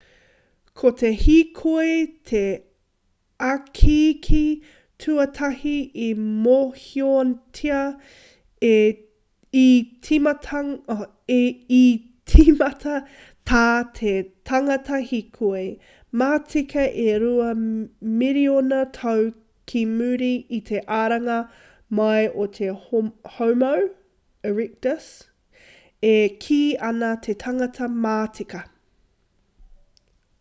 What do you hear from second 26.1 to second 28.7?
e kī ana te tangata matika